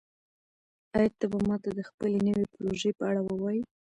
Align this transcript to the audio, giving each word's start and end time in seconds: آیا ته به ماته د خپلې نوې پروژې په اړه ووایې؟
آیا 0.95 1.09
ته 1.19 1.25
به 1.31 1.37
ماته 1.47 1.69
د 1.75 1.79
خپلې 1.89 2.19
نوې 2.27 2.45
پروژې 2.53 2.91
په 2.97 3.03
اړه 3.09 3.21
ووایې؟ 3.23 3.61